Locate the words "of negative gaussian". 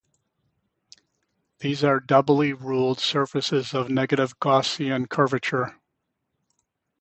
3.75-5.07